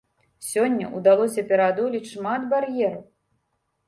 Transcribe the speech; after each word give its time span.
Сёння 0.51 0.85
ўдалося 0.99 1.43
пераадолець 1.51 2.09
шмат 2.13 2.41
бар'ераў. 2.55 2.97